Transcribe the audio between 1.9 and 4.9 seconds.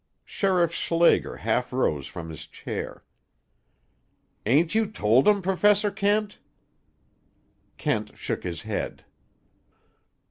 from his chair. "Ain't you